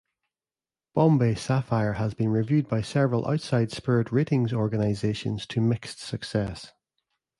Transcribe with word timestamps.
Bombay 0.95 1.35
Sapphire 1.35 1.93
has 1.93 2.15
been 2.15 2.29
reviewed 2.29 2.67
by 2.67 2.81
several 2.81 3.27
outside 3.27 3.71
spirit 3.71 4.11
ratings 4.11 4.51
organizations 4.51 5.45
to 5.45 5.61
mixed 5.61 5.99
success. 5.99 6.73